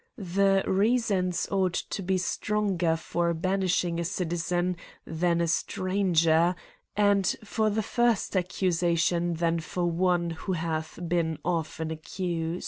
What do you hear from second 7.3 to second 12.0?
for the first accusation than for one who hath been often